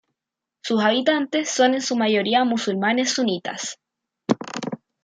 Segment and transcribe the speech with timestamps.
[0.63, 3.77] Sus habitantes son en su mayoría musulmanes sunitas.